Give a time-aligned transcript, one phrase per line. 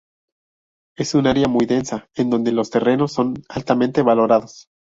[0.97, 4.65] Es un área muy densa, en donde los terrenos son altamente valorados.